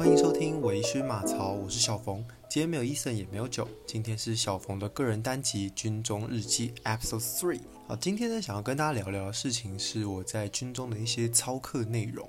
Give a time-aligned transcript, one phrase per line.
[0.00, 2.24] 欢迎收听微醺马槽，我是小冯。
[2.48, 7.60] 今天没有伊森，也没有酒，今天是小冯的个人单集《军中日记》Episode Three。
[7.86, 12.26] 好，今天呢，想要跟大家聊聊的事情是我在军中的一些操课内容。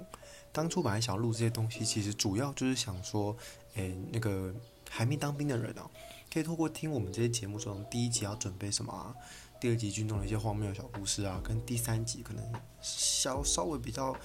[0.51, 3.33] 当初本来想录这些东西，其实主要就是想说，
[3.75, 4.53] 诶，那个
[4.89, 5.89] 还没当兵的人啊，
[6.29, 9.15] 可以透过听我们这些节目中，第一集要准备什么啊？
[9.61, 12.43] 第二集军中的一些荒谬小故事啊，跟第三集可能
[12.81, 14.17] 稍稍微比较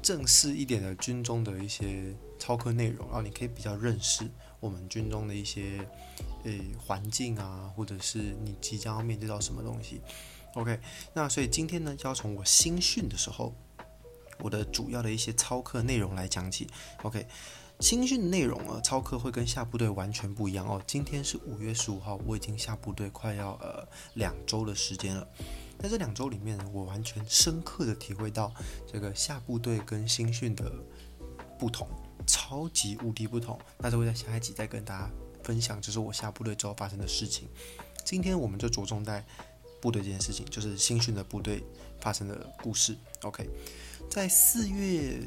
[0.00, 4.30] 正式一点的军中的一些操课内容，然后你可以比较认识
[4.60, 5.84] 我们军中的一些
[6.44, 10.00] 诶环境啊，或者是你即将要面对到什么东西。
[10.54, 10.78] OK，
[11.12, 13.52] 那所以今天呢，就要从我新训的时候，
[14.38, 16.68] 我的主要的一些操课内容来讲起。
[17.02, 17.26] OK。
[17.80, 20.82] 新训内容啊，操课会跟下部队完全不一样哦。
[20.86, 25.28] 今天是五月十五号，我已经下部队快要呃两周的时间了。
[25.78, 28.50] 在这两周里面，我完全深刻的体会到
[28.90, 30.72] 这个下部队跟新训的
[31.58, 31.86] 不同，
[32.26, 33.58] 超级无敌不同。
[33.78, 35.10] 那就会在下一集再跟大家
[35.44, 37.46] 分享，就是我下部队之后发生的事情。
[38.06, 39.22] 今天我们就着重在
[39.82, 41.62] 部队这件事情，就是新训的部队
[42.00, 42.96] 发生的故事。
[43.22, 43.46] OK，
[44.10, 45.20] 在四月。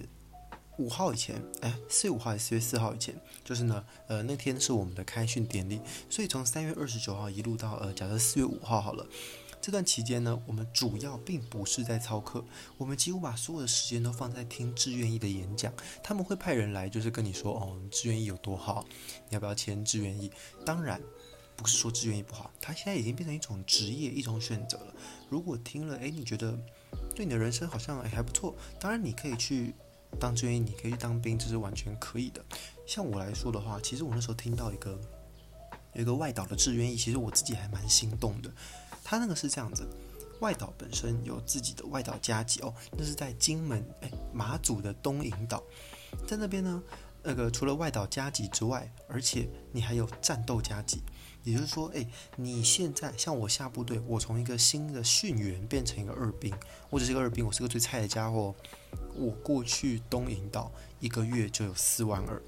[0.80, 3.14] 五号以前，哎，四月五号还是四月四号以前，
[3.44, 9.06] 就是呢，呃，那天是我们的开训典礼，所以从三月二十九号一路到呃，假设四月五号好了，
[9.60, 12.42] 这段期间呢，我们主要并不是在操课，
[12.78, 15.74] 我们几乎把所有的时间都放在听志愿役的演讲。
[16.02, 18.86] 他们会派人来，就是跟你说，哦，志愿役有多好，
[19.28, 20.32] 你要不要签志愿役？
[20.66, 21.02] 当然，
[21.58, 24.94] 不是说志愿役不好，它现在已经变成一种职业，一种选择了。
[25.28, 26.58] 如果听了，哎，你觉得
[27.14, 29.76] 对你的人生好像还不错，当然你可以去。
[30.18, 32.44] 当志愿，你可以去当兵，这是完全可以的。
[32.88, 35.00] 像我来说的话，其实我那时候听到一个
[35.94, 38.52] 有一个外岛的志愿役，其实我自己还蛮心动的。
[39.04, 39.88] 他那个是这样子，
[40.40, 45.64] 外岛本身有自己的外岛加级哦，那是在金门哎马祖的东引岛，
[46.28, 46.82] 在那边呢，
[47.23, 51.02] 那个除了外岛加级之外，而且你还有战斗加级。
[51.44, 56.54] 也就是说，哎，你现在像我下部队，我从一个新的训员变成一个二兵，
[56.89, 58.54] 我只是个二兵，我是个最菜的家伙。
[59.16, 62.42] 我过去东引岛一个月就有四万二，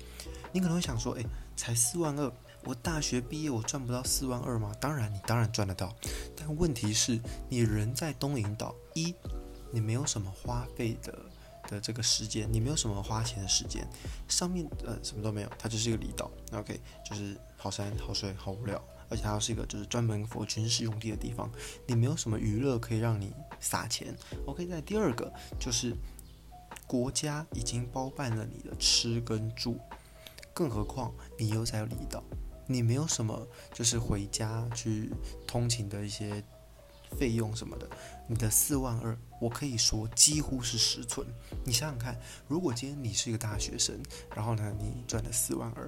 [0.52, 1.24] 你可能会想说，哎，
[1.56, 2.32] 才四万二，
[2.64, 4.74] 我大学毕业我赚不到四万二吗？
[4.80, 5.96] 当然，你当然赚得到，
[6.36, 7.20] 但问题是，
[7.50, 9.14] 你人在东引岛，一，
[9.72, 11.18] 你没有什么花费的
[11.68, 13.88] 的这个时间，你没有什么花钱的时间，
[14.28, 16.80] 上面呃什么都没有，它就是一个离岛，OK，
[17.10, 17.38] 就是。
[17.62, 21.48] 好山好水好无聊，而且它又是一个就是专门 for 军事用地的地方，
[21.86, 24.18] 你没有什么娱乐可以让你撒钱。
[24.48, 25.96] OK，在第二个就是
[26.88, 29.78] 国家已经包办了你的吃跟住，
[30.56, 32.24] 更何况你又在离岛，
[32.66, 35.12] 你没有什么就是回家去
[35.46, 36.44] 通勤的一些
[37.12, 37.88] 费用什么的，
[38.28, 41.28] 你的四万二，我可以说几乎是实存。
[41.64, 44.02] 你想想看，如果今天你是一个大学生，
[44.36, 45.88] 然后呢你赚了四万二。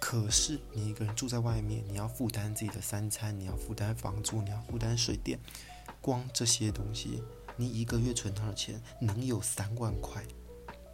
[0.00, 5.38] 可是你一个人住在外面，你要负担自己的三餐，你要负担房租，你要负担水电，
[6.00, 7.22] 光这些东西，
[7.56, 10.22] 你一个月存到的钱能有三万块？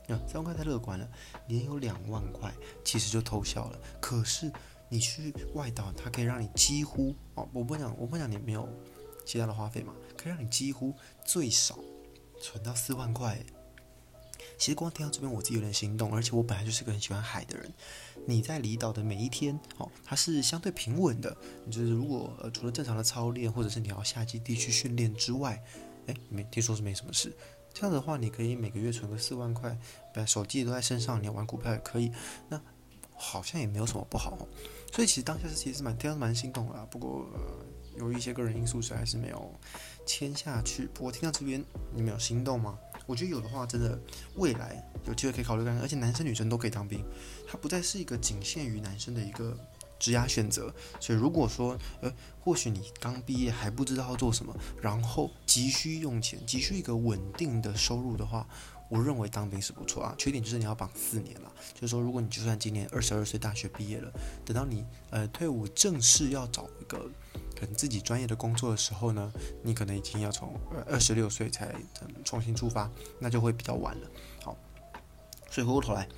[0.09, 1.09] 啊，三万块太乐观了，
[1.47, 2.53] 年有两万块，
[2.85, 3.79] 其实就偷笑了。
[4.01, 4.51] 可是
[4.89, 8.69] 你去外岛，它可以让你几乎哦，我不讲，我不讲你没有
[9.25, 10.95] 其他的花费嘛，可以让你几乎
[11.25, 11.79] 最少
[12.41, 13.39] 存到四万块。
[14.59, 17.73] 其实光听到这边，我自己有点心动，而且我本来就是个很喜欢海的人。
[18.27, 21.37] 你在离岛的每一天，哦，它是相对平稳的。
[21.67, 25.63] 就是如果呃除了正常的操练，或者是你要下基地去训练之外，
[26.07, 27.35] 哎，没听说是没什么事。
[27.73, 29.77] 这样的话，你可以每个月存个四万块，
[30.15, 32.11] 把手机都在身上，你玩股票也可以。
[32.49, 32.61] 那
[33.17, 34.37] 好像也没有什么不好。
[34.93, 37.27] 所以其实当下是其实蛮听到蛮心动的，不过
[37.97, 39.53] 有一些个人因素，是还是没有
[40.07, 40.87] 签下去。
[40.95, 42.79] 不过听到这边，你们有心动吗？
[43.07, 43.99] 我觉得有的话，真的
[44.37, 47.05] 未来有机会可以考虑看看，而且男生女生都可以当兵，
[47.47, 49.57] 它不再是一个仅限于男生的一个
[49.99, 50.75] 职涯选择。
[51.01, 58.47] 所以如果说，呃，或许你刚毕业还不知道要做什么，然后急需用钱，急需一个稳定的收入的话，
[58.89, 60.15] 我认为当兵是不错啊。
[60.17, 64.11] 缺点就是你要绑四年了，就是说，如果你就算今年二十二岁大学毕业了，
[64.45, 67.11] 等到你呃退伍正式要找一个。
[67.59, 71.75] 可能自己专业的工作的时候呢，你可能已经要从二十六岁才
[72.25, 74.11] 重新出发，那就会比较晚了。
[74.43, 74.57] 好，
[75.51, 76.09] 所以回过头来，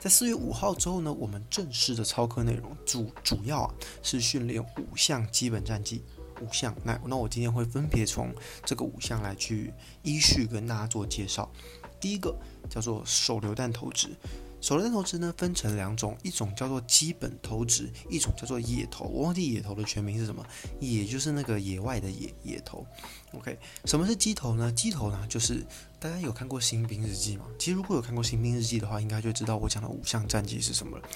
[0.00, 6.02] 在四月五号之后呢，我们正式的操课内容主主要啊是训练五项基本战绩，
[6.40, 6.74] 五项。
[6.82, 8.34] 那那我今天会分别从
[8.64, 9.72] 这个五项来去
[10.02, 11.50] 依序跟大家做介绍。
[12.00, 12.34] 第一个
[12.68, 14.10] 叫做手榴弹投掷。
[14.66, 19.04] 手榴弹投掷呢分成两种，一种叫做基本投掷，一种叫做野投。
[19.04, 20.44] 我忘记野投的全名是什么，
[20.80, 22.84] 野就是那个野外的野野投。
[23.30, 24.72] OK，什么是机头呢？
[24.72, 25.64] 机头呢就是
[26.00, 27.46] 大家有看过《新兵日记》吗？
[27.60, 31.08] 其实如果有看过《新兵日记》的话，应该就知道我讲的五项战绩是什么了。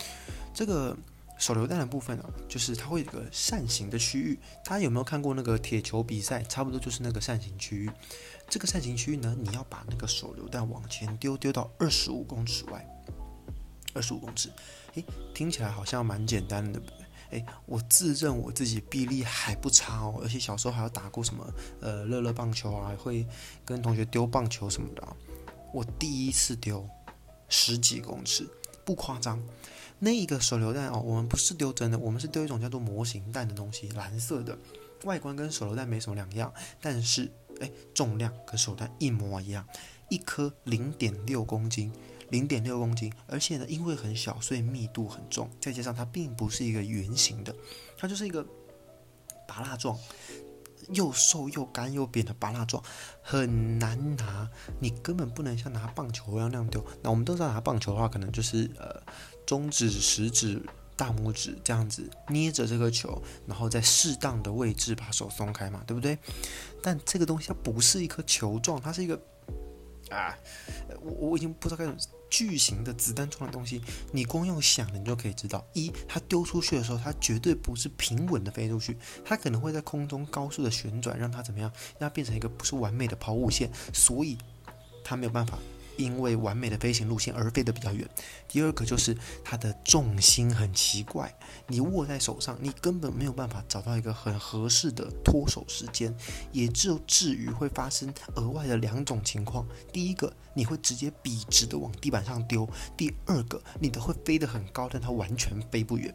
[0.55, 0.96] 这个
[1.37, 4.38] 手榴弹的部分呢，就是它会有个扇形的区域。
[4.64, 6.41] 大家有没有看过那个铁球比赛？
[6.44, 7.91] 差不多就是那个扇形区域。
[8.49, 12.87] 这个扇形区域呢，你要把那个手榴弹往前丢，丢到二十五公尺外。
[13.95, 14.51] 二十五公尺，
[14.95, 15.05] 诶，
[15.35, 16.97] 听起来好像蛮简单的，对不对
[17.31, 21.47] 诶，我自认我自己臂力还不差哦，而且小时候还要打过什么
[21.81, 23.27] 呃乐乐棒球啊，会
[23.65, 25.03] 跟同学丢棒球什么的。
[25.03, 25.17] 啊
[25.73, 26.85] 我第一次丢
[27.49, 28.45] 十几公尺，
[28.85, 29.41] 不夸张。
[30.01, 34.59] 那一个手榴弹哦，我们不是丢真的，我们是丢一种叫做模型弹的东西，蓝色的，
[35.05, 39.65] 外观跟手榴弹没什么两样，但是诶，重量跟手榴弹一模一样，
[40.09, 41.93] 一颗零点六公斤。
[42.31, 47.55] 零点六公斤，而且呢，因为很小，所以密度很重，再加上它并不是一个圆形的，
[47.97, 48.44] 它就是一个
[49.47, 49.99] 拔蜡状，
[50.93, 52.82] 又瘦又干又扁的拔蜡状，
[53.23, 54.49] 很难拿，
[54.81, 56.85] 你根本不能像拿棒球一样那样丢。
[57.03, 59.03] 那我们都知道拿棒球的话，可能就是呃
[59.44, 60.62] 中指、食指、
[60.97, 66.17] 大拇指这样子捏着这个球，然后在适当的位置把手松开嘛，对不对？
[66.82, 69.21] 但这个东西它不是一颗球状，它是一个
[70.11, 70.37] 啊，
[71.01, 71.99] 我我已经不知道该怎么。
[72.31, 81.69] 巨型的子弹状的东西，你光用想的，你就可以知道：一，它丢出去的时候，它绝对不是平稳的飞出去，它可能会在空中高速的旋转，让它怎么样？
[81.99, 84.39] 让它变成一个不是完美的抛物线，所以
[85.03, 85.59] 它没有办法。
[86.00, 88.08] 因为完美的飞行路线而飞得比较远。
[88.49, 91.32] 第二个就是它的重心很奇怪，
[91.67, 96.14] 你握在手上，你根本没有办法找到一个很合适的脱手时间，
[96.52, 106.12] 也就至于会发生额外的两种情况：第一个，你会直接笔直的往地板上丢；第二个，你的会飞得很高，但它完全飞不远。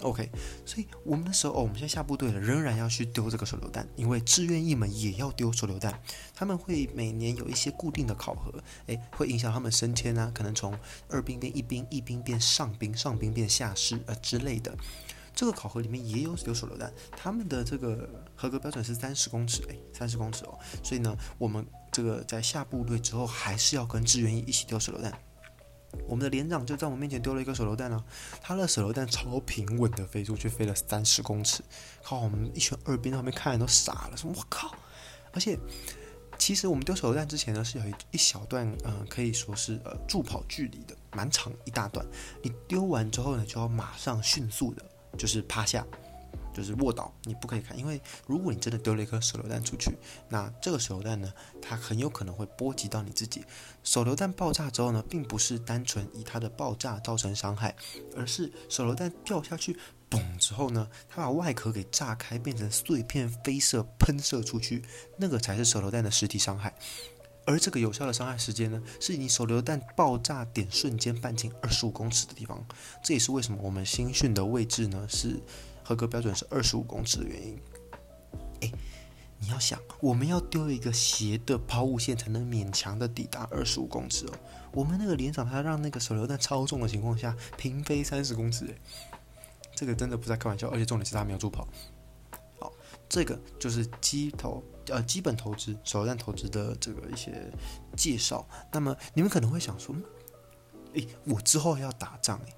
[0.00, 0.30] OK，
[0.64, 6.00] 所以我们的时候，哦，我们现在下部队了，仍然要去丢这个手榴弹，因为志愿役们也要丢手榴弹。
[6.34, 10.78] 他们会每年有一些固定的考核，诶，会影响他们升迁啊，可能从
[11.08, 14.72] 二兵变一兵，一兵变上兵，上兵变下士呃之类的。
[15.34, 20.58] 这个考核里面也有丢手榴弹，他们的这个合格标准是三十公尺，诶，三十公尺哦。
[20.82, 25.12] 所以呢，我们这个在下部队之后，还是要跟志愿役一起丢手榴弹。
[26.06, 28.04] 我们的连长就在我们面前丢了一个手榴弹啊，
[28.40, 31.62] 他的手榴弹超平稳的飞出去，飞了三十公尺，
[32.02, 34.74] 靠我们一群二兵在旁边看人都傻了，说我靠！
[35.32, 35.58] 而且
[36.38, 42.06] 其实我们丢手榴弹之前呢，是有一一小段，嗯，可以说是呃助跑距离的，蛮长一大段。
[42.42, 44.84] 你丢完之后呢，就要马上迅速的，
[45.16, 45.86] 就是趴下。
[46.58, 49.92] 就是卧倒，你不可以看，因为如果你真的丢了一颗手榴弹出去，
[50.28, 51.32] 那这个手榴弹呢，
[51.62, 53.44] 它很有可能会波及到你自己。
[53.84, 57.76] 手榴弹爆炸之后呢，并不是单纯以它的爆炸造成伤害，
[58.16, 59.78] 而是手榴弹掉下去，
[60.10, 64.82] 嘣之后呢，它把外壳给炸开，变成碎片飞射喷射出去，
[65.16, 66.74] 那个才是手榴弹的实体伤害。
[67.46, 72.62] 而这个有效的伤害时间呢，是你手榴弹爆炸点瞬间半径二十五公尺的地方。
[73.02, 75.40] 这也是为什么我们新训的位置呢是。
[75.88, 77.58] 合格标准是二十五公尺的原因。
[78.60, 78.70] 诶，
[79.38, 84.32] 你要想，我们要丢一个斜的抛物线才能勉强的抵达二十五公尺哦。
[84.70, 88.78] 我们那个连长他让那个手榴弹超重的情况下平飞三十公尺，诶，
[89.74, 90.68] 这个真的不在开玩笑。
[90.68, 91.66] 而且重点是他没有助跑。
[92.58, 92.70] 好，
[93.08, 97.50] 这个就是机头呃基本投资手榴弹投资的这个一些
[97.96, 98.46] 介绍。
[98.70, 99.96] 那么你们可能会想说，
[100.92, 102.52] 诶，我之后要打仗诶。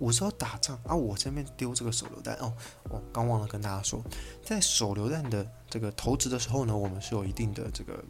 [0.00, 0.96] 我是要打仗啊！
[0.96, 2.50] 我这边丢这个手榴弹哦，
[2.88, 4.02] 我刚忘了跟大家说，
[4.42, 8.02] 在手榴弹的这个投掷的时候呢，我们是有一定的这个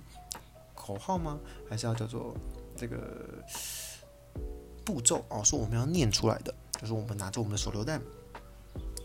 [0.76, 1.40] 口号吗？
[1.68, 2.32] 还是要叫做
[2.76, 3.44] 这个
[4.84, 5.42] 步骤哦？
[5.42, 8.00] 说我们要念出来的，就是我们拿着我们的手榴弹，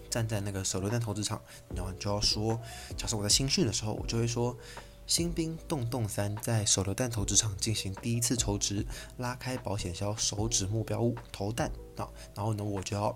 [0.08, 1.42] 站在那个手榴弹投掷场，
[1.75, 2.62] 然后你就要说，
[2.96, 4.56] 假设我在新训的时候，我就会说。
[5.08, 8.84] 新兵洞洞三在手榴弹投掷场进行第一次抽掷，
[9.18, 13.16] 拉开保险销，手指目标物投弹啊，然后呢，我就要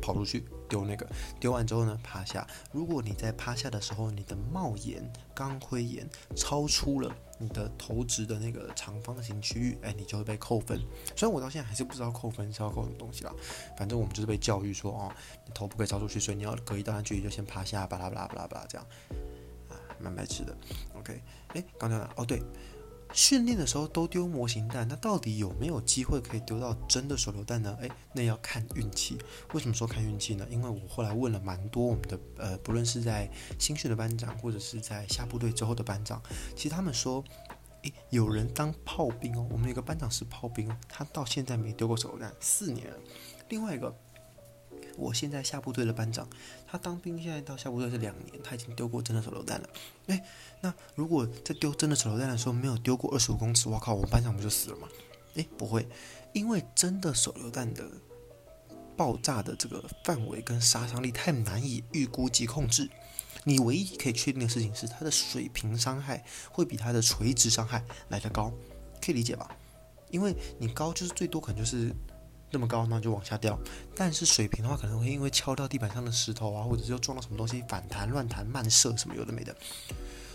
[0.00, 1.06] 跑出去丢那个，
[1.40, 2.46] 丢完之后呢，趴下。
[2.72, 5.02] 如果你在趴下的时候，你的帽檐、
[5.34, 10.78] 钢盔檐超出了你的投掷的那个长方形区域，哎，你就会被扣分。
[11.16, 13.32] 虽然我到现在还是不知道扣分是要扣什么东西啦，
[13.76, 15.12] 反正我们就是被教育说，哦，
[15.46, 18.86] 你头不可以超出去，所以你要隔一段距离就先趴下，巴拉巴拉巴拉巴拉这样。
[19.68, 20.56] 啊蛮白痴的
[20.96, 22.40] ，OK，哎，刚才哦对，
[23.12, 27.76] 训练的时候都丢模型弹，那到底有没有机会可以丢到真的手榴弹呢？
[27.80, 29.18] 哎，那要看运气。
[29.52, 30.46] 为什么说看运气呢？
[30.50, 36.22] 因为我后来问了蛮多我们的呃，不论是在新训的班长，或者是在下部队之后的班长，
[36.54, 37.24] 其实他们说，
[37.82, 42.92] 诶，有人当炮兵哦，我们有个班长是炮兵，他到现在没丢过手榴弹，四年。
[43.48, 43.96] 另外一个，
[44.98, 46.28] 我现在下部队的班长，
[46.66, 49.68] 他当兵现在到下部队是两年，他已经丢过真的手榴弹了。
[50.08, 50.20] 诶，
[50.60, 54.88] 那如果在丢真的手榴弹的时候没有丢过二十五公尺，我靠，我们班长不就死了吗？
[55.34, 55.88] 诶，不会，
[56.32, 57.88] 因为真的手榴弹的
[58.96, 62.90] 爆炸的这个范围跟杀伤力太难以预估及控制。
[63.44, 68.52] 你唯一可以确定的事情是，它的水平伤害会比它的垂直伤害来得高，
[69.00, 69.56] 可以理解吧？
[70.10, 71.94] 因为你高就是最多可能就是
[72.50, 73.58] 那么高，那就往下掉。
[73.94, 79.54] 但是水平的话，可能会因为敲到地板上的石头啊，或者是又撞到什么东西反弹、乱弹、慢射什么有的没的，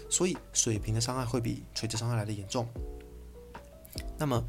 [0.10, 2.67] 所以水平的伤害会比垂直伤害来的严重。
[4.17, 4.43] 那么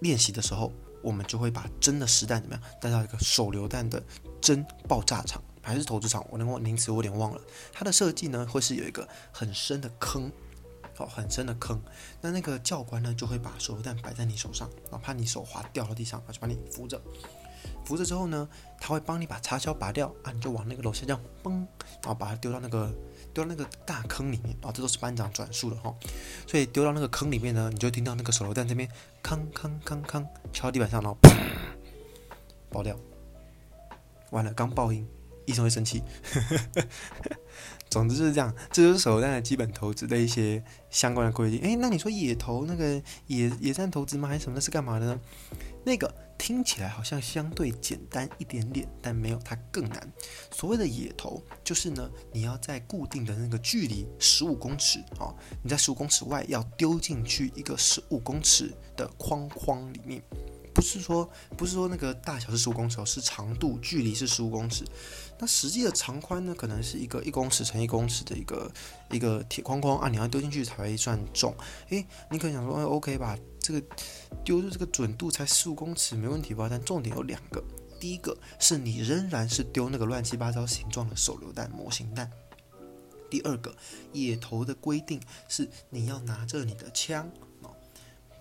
[0.00, 4.02] 练习的时候，我们就会把真的实弹怎么样带到一个手榴弹的
[4.40, 5.42] 真爆炸场。
[5.64, 7.40] 还是投掷场，我那个名词我有点忘了。
[7.72, 10.28] 它的设计呢，会是有一个很深的坑，
[10.94, 11.80] 好，很深的坑。
[12.20, 17.00] 那那个教官呢，就会把手榴弹摆在你手上，哪怕你手滑掉到地上，他就把你扶着。
[17.84, 18.48] 扶着之后呢，
[18.80, 22.92] 他会帮你把插销拔掉啊，你就往那个楼下这样嘣，然后把它丢到那个
[23.32, 25.94] 丢到那个大坑里面啊，这都是班长转述的哈。
[26.46, 28.88] 所以丢到那个坑里面呢，你就听到那个手榴弹这边
[29.22, 31.34] 吭吭吭吭敲地板上，然后砰
[32.70, 32.96] 爆掉。
[34.30, 35.08] 完了，刚爆音。
[35.44, 36.00] 医生会生气，
[37.92, 41.60] 总之就是这样，这就是手榴弹的基本投资的一些相关的规定。
[41.60, 42.94] 诶，那你说野投那个
[43.26, 44.26] 野野战投资吗？
[44.26, 44.54] 还是什么？
[44.54, 45.20] 那是干嘛的呢？
[45.84, 50.10] 那个听起来好像相对简单一点点，但没有它更难。
[50.50, 55.28] 所谓的野投，就是呢，你要在固定的那个距离十五公尺啊，
[55.62, 60.22] 你在十五公尺外要丢进去一个十五公尺的框框里面。
[60.74, 64.84] 不是说不是说那个大小是十五公尺，是长度距离是十五公尺。
[65.38, 68.70] 那实际的长宽呢，可能是一个一公尺乘一公尺的一个
[69.10, 71.54] 一个铁框框啊，你要丢进去才会算重。
[71.90, 73.82] 诶，你可能想说，哎，OK 吧，这个
[74.44, 76.68] 丢的这个准度才十五公尺，没问题吧？
[76.70, 77.62] 但重点有两个，
[77.98, 82.30] 第一个是你仍然是丢那个乱七八糟形状的手榴弹模型弹。
[83.28, 83.74] 第二个，
[84.12, 87.28] 野头的规定是你要拿着你的枪
[87.62, 87.70] 哦，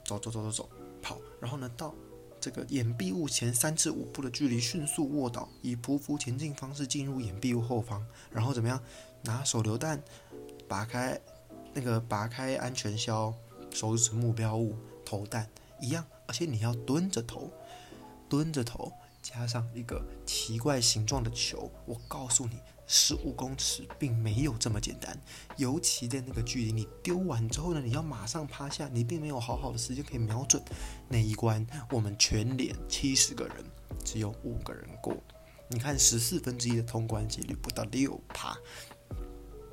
[0.06, 0.70] 走走走走走
[1.02, 1.94] 跑，然后呢到。
[2.42, 8.82] 这个掩蔽物前三至五步的距离，迅速卧倒，以匍匐前进方式进入掩蔽物后方，然后怎么样？
[9.24, 10.02] 拿手榴弹
[10.68, 11.18] 拔开
[11.74, 13.32] 那个拔开安全销，
[13.70, 15.48] 手指目标物投弹
[15.80, 17.52] 一样，而且你要蹲着投，
[18.28, 22.58] 蹲着投，加上一个奇怪形状的球，我告诉你。
[22.94, 25.18] 十五公尺并没有这么简单，
[25.56, 30.62] 尤其在那个距离，你丢完之后呢，你要马上趴下，你并没有好好的时间可以瞄准
[31.08, 31.66] 那一关。
[31.90, 33.56] 我们全连七十个人，
[34.04, 35.16] 只有五个人过。
[35.70, 38.58] 你看十四分之一的通关几率不到六趴，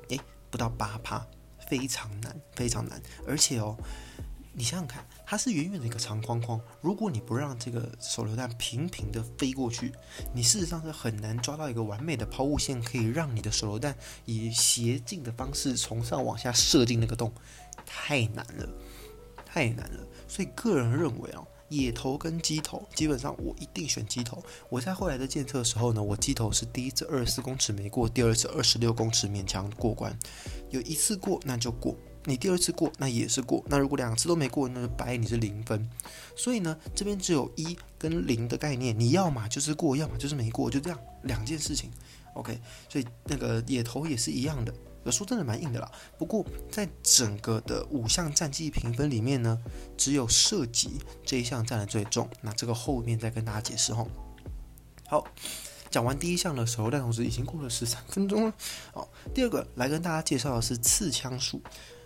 [0.07, 0.17] 诶，
[0.49, 1.27] 不到八趴，
[1.67, 3.75] 非常难，非常难，而且哦。
[4.51, 6.59] 你想想看，它是远远的一个长框框。
[6.81, 9.93] 如果你不让这个手榴弹平平的飞过去，
[10.33, 17.31] 你事实上是很难抓到一个完美的抛物线，可以让你的手榴弹以斜进的方式从上往下射进那个洞，
[17.85, 18.67] 太难了，
[19.45, 20.05] 太难了。
[20.27, 24.43] 所以个人认为啊，野头跟机头，基本上我一定选机头。
[24.69, 30.17] 我在后来的检测的时候呢，我机头是第一次二十四公尺没过，第二次二十六公尺勉强过关，
[30.71, 31.95] 有一次过那就过。
[32.29, 33.63] 你第二次过，那也是过。
[33.67, 35.89] 那如果两次都没过，那就白，你是零分。
[36.35, 41.89] 所以呢，这边只有一跟零的概念，你要么就是过，要么就是没过，就这样两件事情。
[42.35, 42.57] OK，
[42.87, 44.71] 所以那个野头也是一样的。
[45.11, 45.91] 说真的蛮硬的啦。
[46.19, 49.59] 不过在整个的五项战绩评分里面呢，
[49.97, 52.29] 只有射击这一项占的最重。
[52.41, 54.05] 那这个后面再跟大家解释哈。
[55.07, 55.25] 好。
[55.89, 58.53] 讲完第一项的时候，但同时已经过了十三分钟了。
[58.93, 61.59] 好，第二个来跟大家介绍的是刺枪术。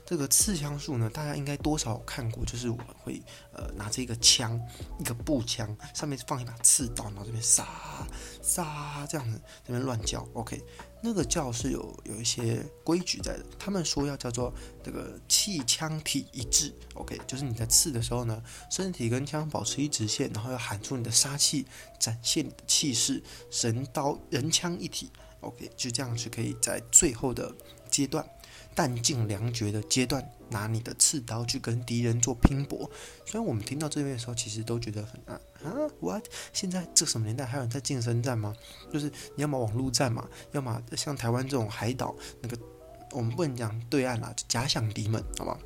[0.06, 3.22] 这个刺枪术呢，大家应该多少看过，就是我们会
[3.54, 4.60] 呃拿着一个枪，
[5.00, 7.66] 一个步枪，上面放一把刺刀，然后这边杀
[8.42, 10.28] 杀这样子，这边乱叫。
[10.34, 10.62] OK。
[11.06, 18.42] 那个叫是有有一些规矩在的，他们说要叫做这个气枪体一致，OK，就是你在刺的时候呢，
[18.72, 21.68] 身体跟枪保持一直线，然后要喊出你的杀气，
[22.00, 27.54] 展现你的气势，神刀人枪一体，OK，就这样是可以在最后的
[27.90, 28.26] 阶段。
[28.76, 32.90] 弹尽粮绝的阶段，拿你的刺刀去跟敌人做拼搏。
[33.26, 36.26] 虽然我们听到这边的时候，其实都觉得很啊啊，what？
[36.52, 38.56] 现在这什么年代还有人在近身战吗？
[38.92, 42.58] 就是你要么网络战嘛，要么像台湾这种海岛那个，
[43.12, 45.60] 我们不能讲对岸啦，假想敌们，好不好？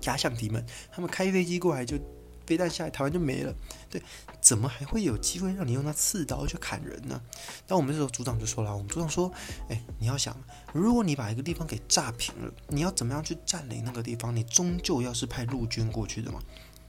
[0.00, 1.98] 假想敌们，他们开飞机过来就
[2.46, 3.54] 飞弹下来，台湾就没了。
[3.90, 4.02] 对，
[4.40, 7.20] 怎么还会有机会让你用那刺刀去砍人呢？
[7.68, 9.30] 那我们这时候组长就说了，我们组长说，
[9.68, 10.36] 哎，你要想，
[10.72, 14.34] 如果你把一个地方给炸平了，你要怎么样去占领那个地方？
[14.34, 16.40] 你终究要是派陆军过去的嘛。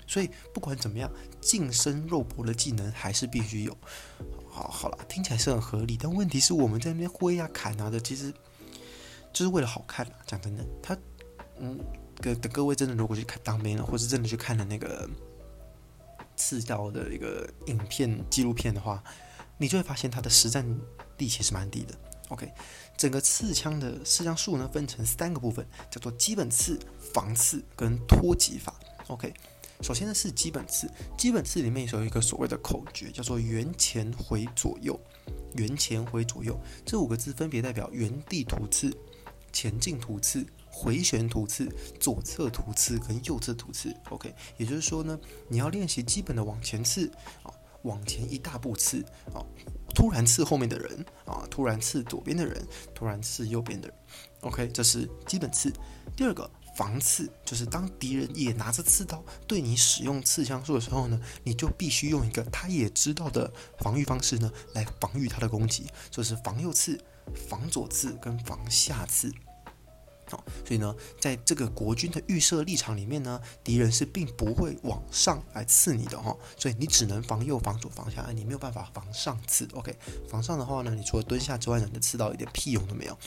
[0.05, 1.09] 所以不管怎么样，
[1.41, 3.75] 近身肉搏的技能还是必须有。
[4.49, 8.31] 好，好了，听起来是很合理，但问题是我们在那边挥啊砍啊的，其实
[9.31, 10.05] 就是为了好看。
[10.27, 10.95] 讲真的，他，
[11.57, 11.79] 嗯，
[12.21, 15.09] 各各位真的如果去看当兵了，或是真的去看了那个
[16.35, 19.03] 刺刀的一个影片纪录片的话，
[19.57, 20.65] 你就会发现它的实战
[21.17, 21.93] 力其实蛮低的。
[22.29, 22.51] OK，
[22.97, 26.79] 整个刺枪的刺枪术呢，分成三个部分，叫做基本刺、
[27.13, 28.73] 防刺跟脱击法。
[29.07, 29.33] OK。
[29.81, 34.97] 首先呢是基本刺，基本刺里面有一个所谓的口诀，叫做“圆前回左右”，
[35.57, 38.95] 圆前回左右这五个字分别代表原地突刺、
[39.51, 43.95] 前进突刺、回旋突刺、左侧突刺跟右侧突刺。
[44.09, 47.07] OK，也就是说呢，你要练习基本的往前刺
[47.43, 47.53] 啊，
[47.83, 49.45] 往前一大步刺啊，
[49.93, 53.97] 突然刺后面的人啊，突然刺左边的人，突然刺右边的人。
[54.41, 55.71] OK，这是基本刺。
[56.17, 56.49] 第二个。
[56.75, 66.99] 防刺就是当敌人也拿着刺刀对你使用刺枪术的时候呢，你就必须用一个他也知道的防御方式呢来防御他的攻击，就是防右刺、
[67.47, 69.31] 防左刺跟防下刺。
[70.65, 79.67] 所以呢，在这个国军的预设立场里面呢，敌人是并不会往上来刺你的哈，所以你只能防右、防左、防下，你没有办法防上刺。
[79.73, 79.95] OK，
[80.29, 83.17] 防上的话呢，你除了蹲下之外呢，你的刺刀一点屁用都没有。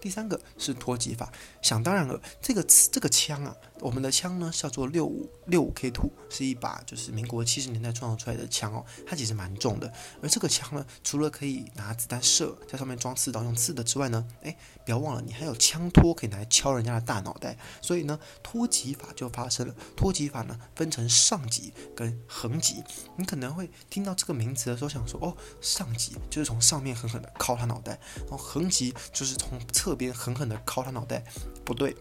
[0.00, 1.32] 第三个是脱击法，
[1.62, 9.92] 想当然了，这个这个枪啊，我们的枪呢叫做六五六五 K Two，是一把就是民国七十年代创造出来的枪哦，它其实蛮重的。
[10.22, 17.58] 而这个枪呢，除了可以拿子弹射，在上面装刺刀用刺的之外呢，哎，不要忘了你还有枪托可以拿来敲人家的大脑袋。
[17.80, 19.74] 所以呢，托击法就发生了。
[19.96, 22.84] 托击法呢分成上级跟横级，
[23.16, 29.58] 你可能会听到这个名词的时候想说，哦，上级就是从上面狠狠的敲他脑袋，然后横级就是从。
[29.72, 31.24] 侧边狠狠的敲他脑袋，
[31.64, 31.96] 不对。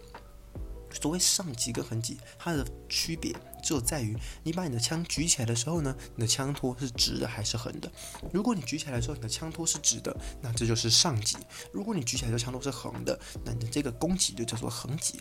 [0.91, 3.33] 所谓上级跟横级，它的区别
[3.63, 7.91] 就在于，你把你的枪举起来的时候呢，你的枪托是直的还是横的。
[8.33, 11.37] 如果你举起来的时候，你的枪托是直的，那这就是上级；
[11.71, 15.19] 如果你举起来的枪托是横的，那你的这个攻击就叫做横级。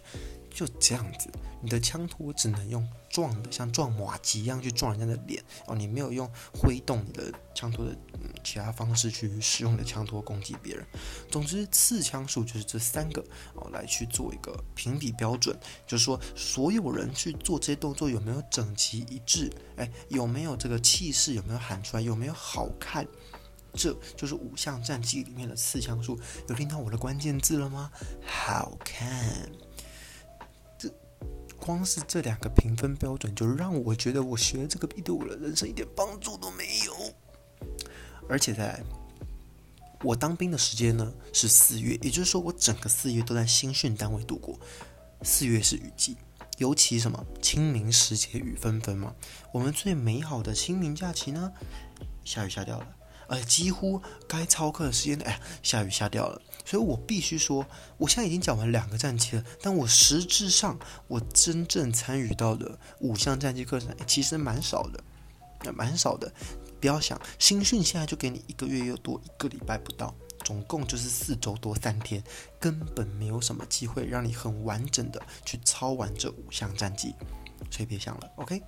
[0.50, 1.30] 就这样子，
[1.62, 5.74] 你的枪托只能用撞的，像撞马吉一样去撞人家的脸哦。
[5.74, 10.86] 你没有用挥动你的枪托的嗯其他方式去使用你的枪托攻击别人。
[11.30, 19.50] 总之，刺枪术就是这三个哦，来去做一个评比标准，就是说所有人去做这些动作有没有整齐一致？
[19.76, 21.34] 哎，有没有这个气势？
[21.34, 22.02] 有没有喊出来？
[22.02, 23.06] 有没有好看？
[23.72, 26.18] 这就是五项战绩里面的刺枪术。
[26.48, 27.90] 有听到我的关键字了吗？
[28.26, 29.48] 好看。
[31.60, 36.94] 光是这两个评分标准，就让我觉得我学这个币对我的人生一点帮助都没有。
[38.28, 38.82] 而且在，
[40.02, 44.58] 我当兵的时间呢是四月，也就是说我整个四月都在新训单位度过。
[45.22, 46.16] 四月是雨季，
[46.58, 49.14] 尤其什么清明时节雨纷纷嘛。
[49.52, 51.52] 我们最美好的清明假期呢，
[52.24, 52.86] 下雨下掉了。
[53.30, 57.64] 呃，几乎该操课的时间，哎，下雨下掉了，所以我必须说，
[57.96, 66.32] 我现在已经讲完两个战绩了，但我实质上我真正参与到的五项战绩课程，其实蛮少的，蛮少的。
[66.80, 70.12] 不要想新训现在就给你一个月又多一个礼拜不到，
[70.42, 72.20] 总共就是四周多三天，
[72.58, 77.14] 根本没有什么机会让你很完整的去操完这五项战绩，
[77.70, 78.28] 所以别想了。
[78.34, 78.60] OK，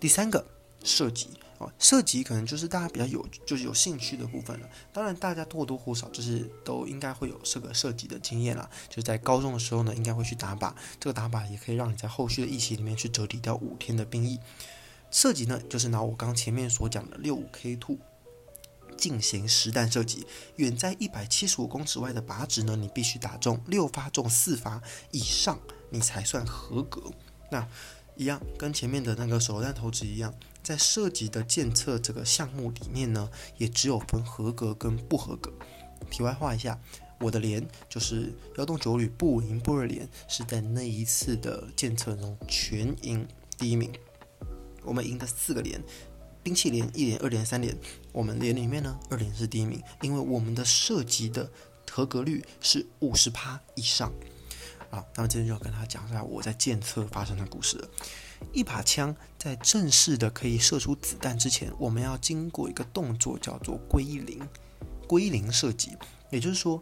[0.00, 0.44] 第三个
[0.82, 1.28] 射击。
[1.78, 4.68] 射击可能就是大家比较有就是有兴趣的部分了。
[4.92, 8.68] 当然，大家或多或少就是都应该会有这个射击的经验啦。
[8.88, 10.72] 就在高中的时候呢，应该会去打靶。
[10.98, 14.38] 这个打靶也可以让你在后续的疫情里面去折抵掉五天的兵役。
[15.10, 17.98] 射击呢，就是拿我刚前面所讲的六五 K two
[18.96, 20.26] 进行实弹射击。
[20.56, 25.58] 远在一百七十五公尺外的靶纸呢，你必须打中六发中四发以上，
[25.90, 27.02] 你才算合格。
[27.50, 27.66] 那
[28.16, 30.34] 一样跟前面的那个手榴弹投掷一样。
[30.62, 35.50] 在涉及的检测这个项目里面呢，也只有分合格跟不合格。
[36.10, 36.78] 题外话一下，
[37.18, 43.90] 我的连就是幺洞九旅不赢不二连，是在那一次的检测中全营第一名。
[44.82, 45.82] 我们赢的四个连，
[46.42, 47.74] 兵器连一连、二连、三连，
[48.12, 51.50] 我们连里面呢，二连是第一名，因为我们的涉及的
[51.90, 54.12] 合格率是五十趴以上。
[54.90, 57.88] 啊，那么今天就要跟他讲一下我在检测发生的故事了。
[58.52, 64.40] 一把枪在正式的可以射出子弹之前，我们要经过一个动作，叫做归零。
[65.06, 65.96] 归零射击，
[66.30, 66.80] 也就是说。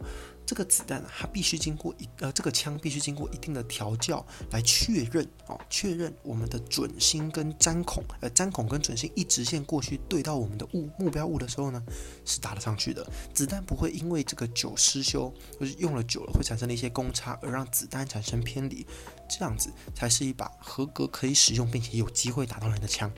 [0.49, 11.79] 这个子弹它必须经过一呃，这个枪必须经过一定的调教来确认哦，确认我们的准心跟粘孔，呃，粘孔跟准心一直线过去对到我们的物目标物的时候呢，
[12.25, 13.07] 是打得上去的。
[13.31, 18.87] 子弹不会因为这个久失修，或是用了久了会产生的一些公差而让子弹产生偏离，
[19.29, 23.11] 这样子才是一把合格可以使用并且有机会打到人的枪，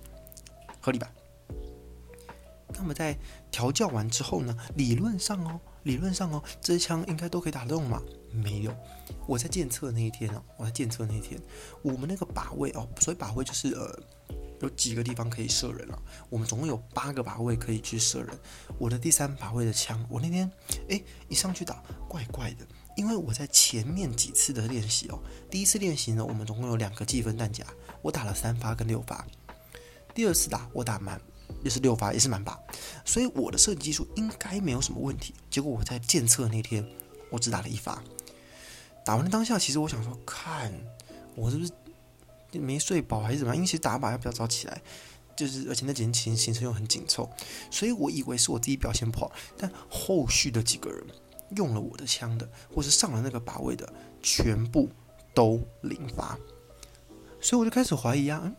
[0.82, 1.10] 合理吧？
[2.76, 3.18] 那么在
[3.50, 5.58] 调教完之后呢，理论上哦。
[5.84, 8.02] 理论上哦，这些枪应该都可以打得动嘛？
[8.32, 8.76] 没有，
[9.28, 11.40] 我在检测那一天哦，我在检测那一天，
[11.82, 14.00] 我们那个靶位哦，所以靶位就是呃，
[14.62, 16.02] 有几个地方可以射人了。
[16.30, 18.30] 我们总共有八个靶位可以去射人。
[18.78, 20.50] 我的第三靶位的枪，我那天
[20.88, 22.66] 哎一上去打，怪怪的，
[22.96, 27.66] 因为我在前面几次的练习哦，第一次练习呢，我们总共有两个计分弹夹，
[28.02, 29.26] 我打了三发跟六发。
[30.14, 31.20] 第二次打我打满。
[31.64, 32.60] 也是六发，也是满把，
[33.06, 35.34] 所以我的射击技术应该没有什么问题。
[35.50, 36.86] 结果我在检测那天，
[37.30, 38.02] 我只打了一发。
[39.04, 40.72] 打完的当下，其实我想说，看
[41.36, 41.72] 我是不是
[42.60, 43.56] 没睡饱还是怎么样？
[43.56, 44.82] 因为其实打靶要比较早起来，
[45.36, 47.30] 就是而且那几天行行程又很紧凑，
[47.72, 49.32] 所以我以为是我自己表现不好。
[49.58, 51.04] 但后续的几个人
[51.56, 54.88] 用了我的枪的，或是上了那个靶位的，全部
[55.34, 56.38] 都零发，
[57.40, 58.52] 所以我就开始怀疑啊。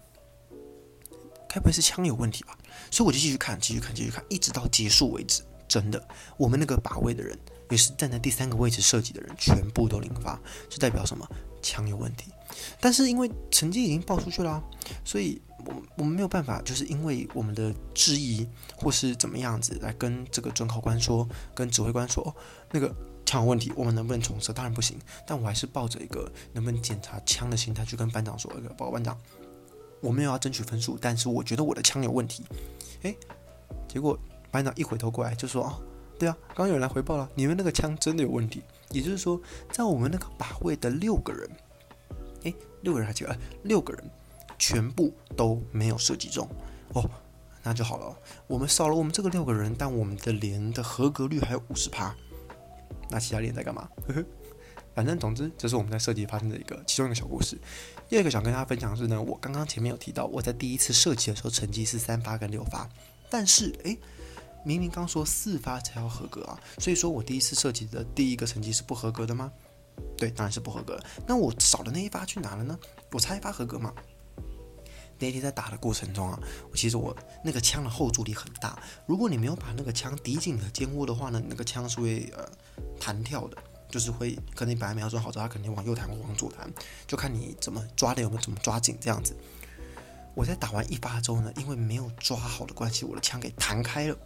[1.52, 2.56] 该不会是枪有问题吧？
[2.90, 5.42] 所以我就继续看，继续看，继续看，一直到结束为止。
[5.68, 7.38] 真的，我们那个把位的人，
[7.70, 10.38] 也是站在第三个位置射击的人，全部都零发，
[10.68, 11.26] 这代表什么？
[11.62, 12.30] 枪有问题。
[12.78, 14.62] 但是因为成绩已经报出去了，
[15.02, 22.34] 所以我我们没有办法，就是因为我们的质疑或是怎么样子来跟这个准考官说，跟指挥官说，
[22.70, 24.52] 那个枪有问题，我们能不能重射？
[24.52, 24.98] 当然不行。
[25.26, 29.16] 但我还是抱着一个能不能检查枪的心态去跟班长说，一个报告班长。
[30.02, 32.44] 我没有要争取分数，但是我觉得我的枪有问题。
[33.02, 33.16] 诶，
[33.88, 34.18] 结果
[34.50, 35.80] 班长一回头过来就说：“哦，
[36.18, 38.62] 对啊，刚刚有人来回报了，你们那个枪真的有问题。
[38.90, 41.48] 也就是说，在我们那个靶位的六个人，
[42.42, 43.34] 诶，六个人还几个？
[43.62, 44.04] 六个人
[44.58, 46.46] 全部都没有射击中。
[46.94, 47.08] 哦，
[47.62, 48.14] 那就好了。
[48.46, 52.14] 我们少了我们这个六个人，但我们的连的合格率还有五十趴。
[53.08, 53.88] 那其他连在干嘛？
[54.08, 54.24] 呵呵。
[54.94, 57.58] 反正总之，这是我们在设计发生的一个其中一个小故事。
[58.08, 62.88] 第二个想跟大家分享的是呢，我刚刚前面有提到，我在第一次设计的时候成绩是三发跟六发，
[63.30, 63.98] 但是诶，
[64.64, 69.50] 明明刚说四发才要合格啊，所以说我第一次设计的第一个成绩是不合格的吗？
[70.16, 71.02] 对，当然是不合格。
[71.26, 72.78] 那我少的那一发去哪了呢？
[73.12, 73.94] 我差一发合格嘛？
[75.18, 76.38] 那天在打的过程中啊，
[76.74, 82.44] 其实我那个枪的后阻力很大，如果你没有把那个枪抵紧你的肩窝的话呢，那个枪是会呃
[82.98, 83.56] 弹跳的。
[83.92, 86.68] 就是会，可能你本来瞄准好之后，它肯定往右弹或往左弹，
[87.06, 89.36] 就看你怎么抓的有没有怎么抓紧这样子。
[90.34, 94.16] 我在打完一发之后呢，因为没有抓好的关系，我的枪给弹开了。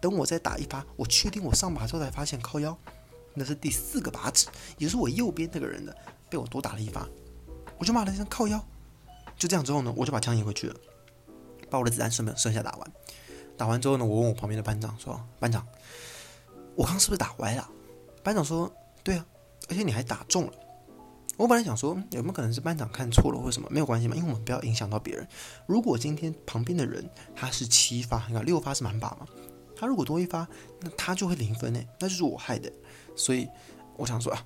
[0.00, 2.76] 等我再打一发，我确定我上把之后才发现靠腰，
[3.34, 5.96] 那是第四个靶子，也是我右边那个人的，
[6.28, 7.08] 被我多打了一发，
[7.78, 8.62] 我就骂了一声靠腰。
[9.36, 10.74] 就这样之后呢，我就把枪移回去了，
[11.70, 12.92] 把我的子弹剩剩下打完。
[13.56, 15.64] 打完之后呢，我问我旁边的班长说：“班长，
[16.74, 17.70] 我刚是不是打歪了？”
[18.22, 19.26] 班长说：“对啊，
[19.68, 20.52] 而且你还打中了。”
[21.38, 25.26] 我本来想说有没有可能是班长看错了或者什么，没有关系嘛，因为我们不要影响到别人。
[25.66, 29.26] 如果今天旁边的人他是七发，你看六发是满把嘛，
[29.74, 30.46] 他如果多一发，
[30.80, 32.70] 那他就会零分呢，那就是我害的。
[33.16, 33.48] 所以
[33.96, 34.44] 我想说啊，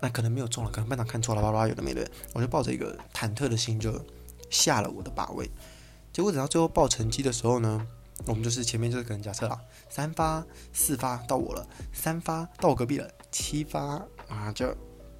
[0.00, 4.04] 那可能没有中了，可能班长看错了，叭叭有的没的，我就抱着一个忐忑的心就
[4.50, 5.48] 下了我的把位。
[6.12, 7.86] 结果等到最后报成绩的时候呢？
[8.26, 9.60] 我们就是前面就是可能假设啦，
[9.94, 14.66] 三发四发到我了，三发到我隔壁了，七发啊就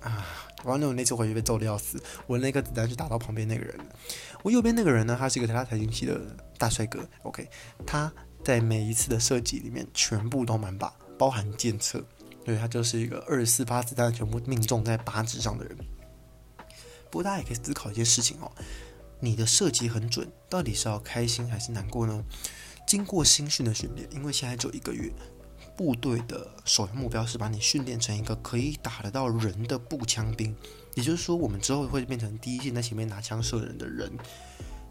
[0.02, 0.26] 啊，
[0.64, 3.78] 完了我那次回去被揍的要死，我那个子弹就打到旁边那个人。
[4.42, 6.20] 我右边那个人呢，他是一个台大财经系的
[6.58, 7.48] 大帅哥，OK，
[7.86, 12.04] 他在每一次的射击里面全部都满靶，包含检测，
[12.44, 15.78] 对他就是一个二十四发子弹全部命中在靶纸上的人。
[17.12, 18.50] 不过大家也可以思考一件事情哦，
[19.20, 22.24] 你的射击很准，到底是要开心还是难过呢？
[22.94, 25.12] 经过新训的训练，因为现在只有一个月，
[25.76, 30.54] 部队的首要目标是把你训练成一个可以打得到人的步枪兵。
[30.94, 34.12] 也就是说，我们之后会变成第一线在前面拿枪射人的人。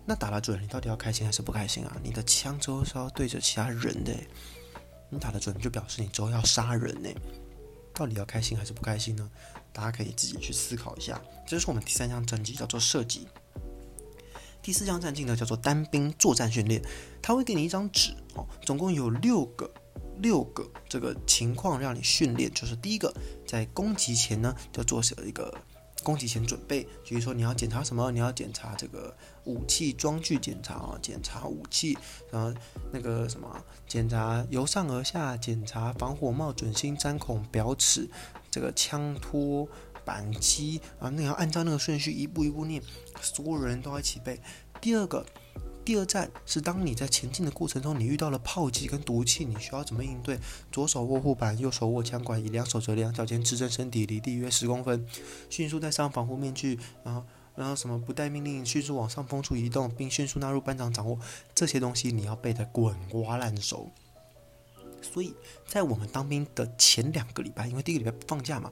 [0.05, 1.95] 那打得准，你到底要开心还是不开心啊？
[2.03, 4.13] 你的枪之后是要对着其他人的，
[5.09, 7.09] 你打得准就表示你之后要杀人呢。
[7.93, 9.31] 到底要开心还是不开心呢？
[9.71, 11.21] 大家可以自己去思考一下。
[11.47, 13.29] 这是我们第三项战绩，叫做射击。
[14.61, 16.81] 第四项战绩呢，叫做单兵作战训练，
[17.23, 19.73] 他会给你一张纸哦，总共有六个
[20.19, 23.11] 六个这个情况让你训练，就是第一个
[23.47, 25.51] 在攻击前呢，要做一个
[26.03, 28.11] 攻击前准备，比如说你要检查什么？
[28.11, 31.97] 你要检查这个武器装具检查啊，检查武器，
[32.29, 32.53] 然后
[32.91, 33.49] 那个什么，
[33.87, 38.09] 检查由上而下，检查防火帽、准心、粘孔、表尺，
[38.51, 39.65] 这个枪托、
[40.03, 42.83] 扳机啊，那要按照那个顺序一步一步念，
[43.21, 44.39] 所有人都要一起背。
[44.81, 45.25] 第二个。
[45.85, 50.39] 第二站是当你在前进的过程中，你遇到了炮击跟毒气，你需要怎么应对？
[50.71, 55.05] 左手握护板，右手握枪管，以两手折两脚尖支撑身体，离地约十公分，
[55.49, 61.19] 迅速戴上防护面具，然后，然后什么不带命令，迅速往上风处移动，并迅速纳入班长掌握
[61.53, 63.91] 这些东西，你要背得滚瓜烂熟。
[65.01, 65.33] 所以
[65.67, 68.71] 在我们当兵的前两个礼拜，因为第一个礼拜放假嘛，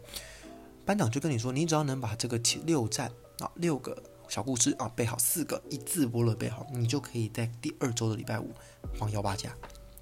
[0.86, 4.02] 班长就跟你说，你只要能把这个六站啊六个。
[4.32, 8.50] 小故事啊，背好四个一字波了背好，你就可以在第二周的礼拜五
[8.94, 9.54] 放幺八假，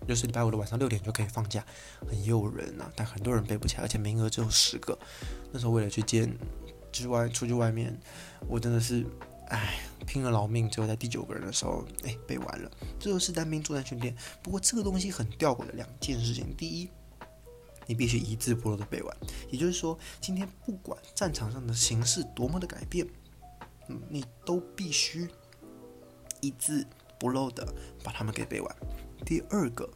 [0.07, 1.65] 就是礼拜五的晚上六点就可以放假，
[2.07, 2.91] 很诱人啊！
[2.95, 4.95] 但很多人背不起来，而且名额只有十个。
[5.51, 6.31] 那时候为了去见，
[6.91, 7.99] 之外出去外面，
[8.47, 9.03] 我真的是
[9.47, 12.69] 唉，拼了老命，只有在第九个人的时候，哎，背完了。
[12.99, 14.15] 这就是单兵作战训练。
[14.43, 16.89] 不过这个东西很吊诡的两件事情：第一，
[17.87, 19.17] 你必须一字不漏的背完，
[19.49, 23.07] 也就是说，今天不管战场上的形势多么的改变。
[24.09, 25.29] 你都必须
[26.41, 26.85] 一字
[27.19, 27.67] 不漏的
[28.03, 28.75] 把他们给背完。
[29.25, 29.89] 第二个，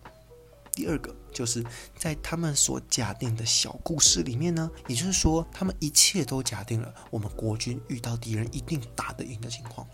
[0.72, 1.64] 第二个就是
[1.98, 9.88] 在他们所假定的小故事里面呢，也就是说，他们一切都假定了我们国军遇到敌人一定打得赢的情况。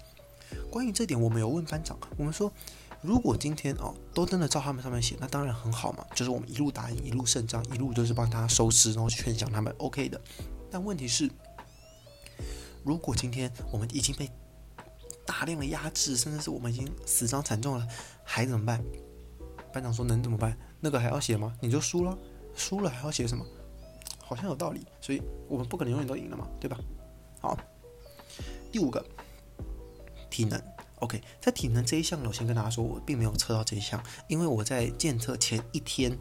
[0.71, 2.51] 关于这点，我们有问班长，我们说，
[3.01, 10.19] 如果今天哦都真的照他们上面写，那当然很好嘛，就是我们一路打赢，一路胜仗，一路就是帮他收尸，然后劝降他们，OK 的。
[10.71, 11.29] 但问题是。
[12.83, 14.29] 如果今天我们已经被
[15.25, 17.87] 大量的压制，甚至是我们已经死伤惨重了，
[18.23, 18.83] 还怎么办？
[19.71, 20.57] 班长说能怎么办？
[20.79, 21.55] 那个还要写吗？
[21.61, 22.17] 你就输了，
[22.55, 23.45] 输了还要写什么？
[24.19, 26.79] 好像有道理，所以我们不可能永远都赢了嘛，对吧？
[27.39, 27.57] 好，
[28.71, 29.05] 第五个
[30.29, 30.61] 体能
[30.99, 36.17] ，OK，在体能这一项，我先跟大家说，我并没有测到这一项，因为我在检测前一天。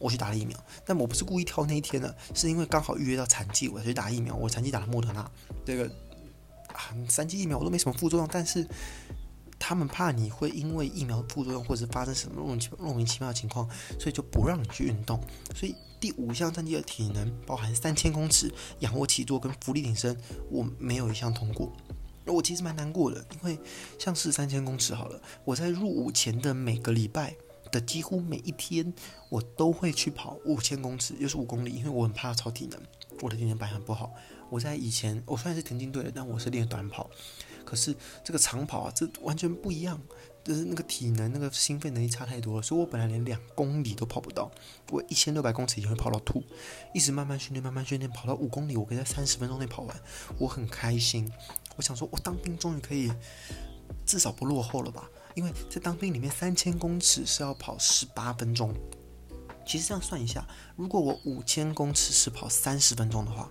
[0.00, 4.34] 我去打了疫苗，但我不是故意挑那一天的，是因为刚好预约到残疾，我才去打疫苗。
[4.34, 5.30] 我残疾打了莫德纳，
[5.64, 5.84] 这个
[6.72, 8.66] 啊，三剂疫苗我都没什么副作用，但是
[9.58, 15.20] 他们怕你会因为疫苗副作用或者是发生什么莫名其莫名其妙的情况，所以就不让你去运动。
[15.54, 20.16] 所以第五项战绩的体能包含三千公尺仰卧起坐跟浮力挺身，
[20.50, 21.70] 我没有一项通过。
[22.24, 23.58] 我其实蛮难过的，因为
[23.98, 27.34] 像是三千公尺好了，我在入伍前的每个礼拜。
[27.70, 28.92] 的几乎每一天，
[29.28, 32.80] 我都会去跑五千公尺，又是五公里，因为我很怕超体能，
[33.20, 34.12] 我的体能板很不好。
[34.48, 37.08] 我在以前，我虽然是田径队的，但我是练短跑。
[37.64, 40.00] 可是这个长跑啊，这完全不一样，
[40.42, 42.62] 就是那个体能、那个心肺能力差太多了。
[42.62, 44.50] 所以我本来连两公里都跑不到，
[44.90, 46.42] 我一千六百公尺也会跑到吐。
[46.92, 49.96] 一直慢慢训练，慢慢训练，跑到五公里，我可以在三十分钟内跑完，
[50.36, 51.30] 我很开心。
[51.76, 53.12] 我想说，我当兵终于可以，
[54.04, 55.08] 至少不落后了吧。
[55.34, 58.74] 因为在当兵里面，三千公尺是要跑十八分钟。
[59.66, 63.48] 其实这样算一下，如果我五千公尺是跑三十分钟的话，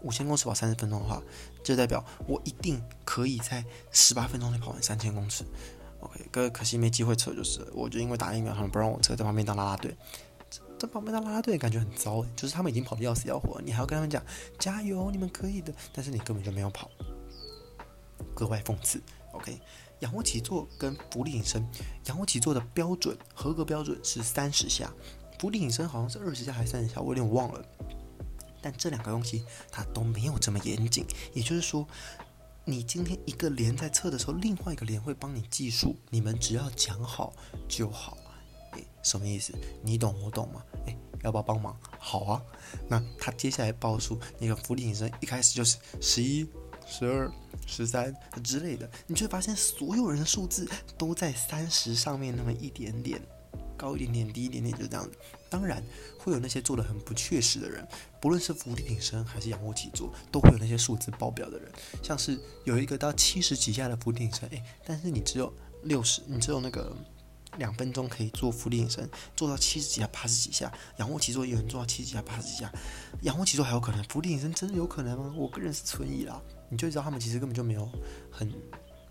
[0.00, 1.22] 五千公尺跑三十分钟的话，
[1.62, 5.44] 就代表我一定可以在十八分钟内跑完三千公尺。
[6.00, 9.94] OK，哥，可惜没机会测，就是我就因为打疫苗，他们不让我测，在旁边当啦啦队。
[10.78, 14.24] 在旁边当啦啦队感觉很糟，就是他们已经跑得要死要活，你还要跟他们讲
[14.58, 16.90] 加油，你们可以的，但是你根本就没有跑，
[18.34, 19.02] 格外讽刺。
[19.32, 19.60] OK。
[20.00, 21.66] 仰卧起坐跟浮力挺身，
[22.06, 24.92] 仰卧起坐的标准合格标准是三十下，
[25.38, 27.64] 浮力挺身好像是二十下还是三十下，我有点忘了。
[28.62, 31.86] 但这两个东西它都没有这么严谨，也就是说，
[32.64, 37.32] 你今天一个连在测的时候，另外一个连会帮你计数，你们只要讲好
[37.68, 38.16] 就好。
[38.72, 39.52] 诶，什么意思？
[39.82, 40.62] 你懂我懂吗？
[40.86, 41.74] 诶，要不要帮忙？
[41.98, 42.42] 好啊。
[42.88, 46.46] 那他接下来报数，那个浮力挺身一开始就是十一。
[46.86, 47.30] 十二、
[47.66, 50.68] 十三之类的，你就会发现所有人的数字
[50.98, 53.20] 都在三十上面那么一点点，
[53.76, 55.16] 高一点点，低一点点，就这样子。
[55.48, 55.82] 当然
[56.18, 57.86] 会有那些做的很不确实的人，
[58.20, 61.70] 不论是伏地挺身还是仰卧起坐，都会有那些数字爆表的人。
[62.02, 65.52] 像是有一个到七十几下的伏地挺身，诶，但是你只有
[65.84, 66.96] 六十，你只有那个
[67.58, 70.72] 两分钟可以做伏地挺身，做到七十几下、八十几下。
[70.98, 72.72] 仰卧起坐也能做到七十几下、八十几下。
[73.22, 75.34] 仰卧起坐还有可能，伏地挺身真的有可能吗？
[75.36, 76.40] 我个人是存疑啦。
[76.70, 77.86] 你就知道他们其实根本就没有
[78.30, 78.50] 很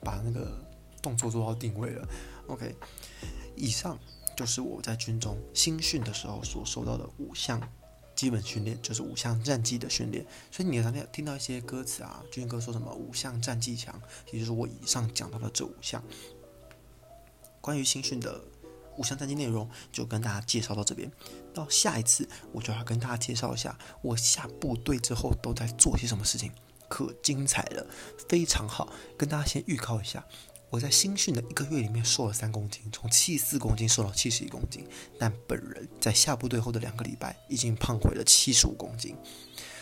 [0.01, 0.59] 把那个
[1.01, 2.07] 动作做到定位了。
[2.47, 2.75] OK，
[3.55, 3.99] 以上
[4.35, 7.61] 就是我在军中新训的时候所受到的五项
[8.15, 10.25] 基本训练，就是五项战技的训练。
[10.49, 16.03] 所以你常常听到一些歌词啊，军歌说什么五项战技强，也就是我以上讲到的这五项。
[17.61, 18.41] 关于新训的
[18.97, 21.11] 五项战技内容，就跟大家介绍到这边。
[21.53, 26.51] 到下一次，我就要跟大家介绍一下我下部队之后都在做些什么事情。
[26.89, 27.87] 可精彩了，
[28.27, 28.91] 非常好。
[29.15, 30.25] 跟大家先预告一下，
[30.69, 34.85] 我在新训的一个月里面瘦了三公斤，从七十四公斤瘦到七十一公斤。
[35.17, 39.15] 但本人在下部队后的两个礼拜，已经胖回了七十五公斤。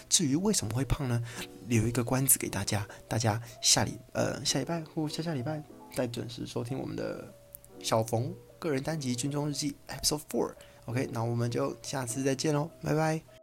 [0.10, 1.22] 至于为什么会胖呢？
[1.68, 5.62] 留一个关子给大家，大家下礼呃下礼拜或下下礼拜
[5.94, 7.34] 再准时收听我们的
[7.82, 10.54] 小冯个人单集《军中日记》Episode Four。
[10.86, 13.37] OK，那我们就下次再见喽，拜拜。